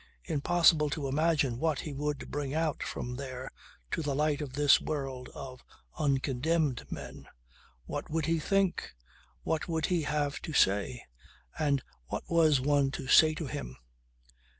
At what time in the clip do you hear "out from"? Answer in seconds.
2.55-3.17